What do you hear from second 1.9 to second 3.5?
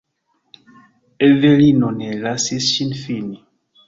ne lasis ŝin fini.